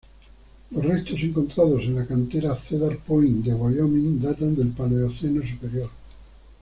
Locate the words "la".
1.93-2.07